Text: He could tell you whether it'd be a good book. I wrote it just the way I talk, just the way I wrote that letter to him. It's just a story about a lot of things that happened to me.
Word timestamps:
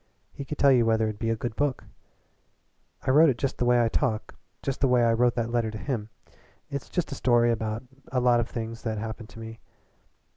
He 0.33 0.45
could 0.45 0.57
tell 0.57 0.71
you 0.71 0.83
whether 0.83 1.03
it'd 1.05 1.19
be 1.19 1.29
a 1.29 1.35
good 1.35 1.55
book. 1.55 1.83
I 3.03 3.11
wrote 3.11 3.29
it 3.29 3.37
just 3.37 3.59
the 3.59 3.65
way 3.65 3.79
I 3.85 3.87
talk, 3.87 4.33
just 4.63 4.81
the 4.81 4.87
way 4.87 5.03
I 5.03 5.13
wrote 5.13 5.35
that 5.35 5.51
letter 5.51 5.69
to 5.69 5.77
him. 5.77 6.09
It's 6.71 6.89
just 6.89 7.11
a 7.11 7.13
story 7.13 7.51
about 7.51 7.83
a 8.11 8.19
lot 8.19 8.39
of 8.39 8.49
things 8.49 8.81
that 8.81 8.97
happened 8.97 9.29
to 9.29 9.39
me. 9.39 9.59